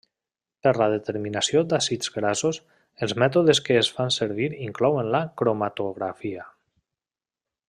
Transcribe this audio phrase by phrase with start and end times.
[0.67, 2.59] Per la determinació d'àcids grassos
[3.07, 6.53] els mètodes que es fan servir inclouen la cromatografia.